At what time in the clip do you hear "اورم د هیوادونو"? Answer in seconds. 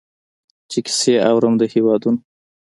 1.29-2.19